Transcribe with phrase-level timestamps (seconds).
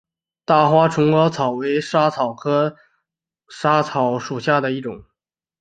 [0.45, 2.75] 大花嵩草为莎草科
[3.49, 5.03] 嵩草属下的一个种。